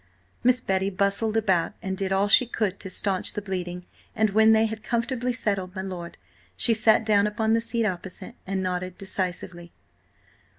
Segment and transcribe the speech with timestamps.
[0.43, 3.85] Miss Betty bustled about and did all she could to stanch the bleeding,
[4.15, 6.17] and when they had comfortably settled my lord,
[6.57, 9.71] she sat down upon the seat opposite and nodded decisively.